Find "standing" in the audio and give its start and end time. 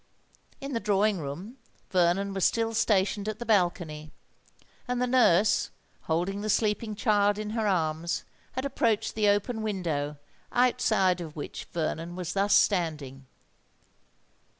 12.55-13.27